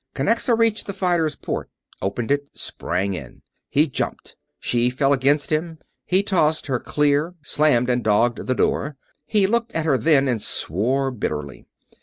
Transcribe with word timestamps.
Kinnexa 0.15 0.57
reached 0.57 0.87
the 0.87 0.93
fighter's 0.95 1.35
port, 1.35 1.69
opened 2.01 2.31
it, 2.31 2.49
sprang 2.57 3.13
in. 3.13 3.43
He 3.69 3.85
jumped. 3.87 4.35
She 4.59 4.89
fell 4.89 5.13
against 5.13 5.51
him. 5.51 5.77
He 6.07 6.23
tossed 6.23 6.65
her 6.65 6.79
clear, 6.79 7.35
slammed 7.43 7.87
and 7.87 8.03
dogged 8.03 8.47
the 8.47 8.55
door. 8.55 8.97
He 9.27 9.45
looked 9.45 9.75
at 9.75 9.85
her 9.85 9.99
then, 9.99 10.27
and 10.27 10.41
swore 10.41 11.11
bitterly. 11.11 11.67